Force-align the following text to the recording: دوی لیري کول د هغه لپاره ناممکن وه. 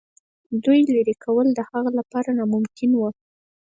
دوی 0.63 0.79
لیري 0.91 1.15
کول 1.23 1.47
د 1.53 1.59
هغه 1.71 1.91
لپاره 1.99 2.29
ناممکن 2.39 2.91
وه. 2.95 3.09